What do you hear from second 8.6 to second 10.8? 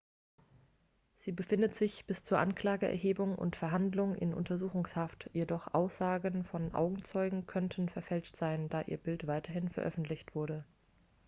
da ihr bild weithin veröffentlicht wurde